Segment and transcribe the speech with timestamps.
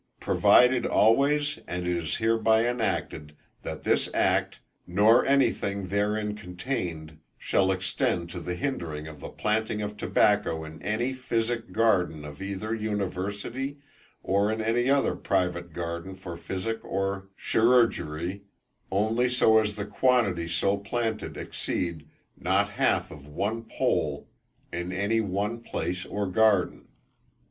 [0.19, 7.19] "Provided always and it is hereby enacted, That this act, nor any thing therein contained,
[7.37, 12.41] shall extend to the hindering of the planting of tobacco in any physic garden of
[12.41, 13.77] either university,
[14.23, 18.41] or in any other private garden for physic or chyrurgery,
[18.91, 24.27] only so as the quantity so planted exceed not half of one pole
[24.73, 26.87] in any one place or garden."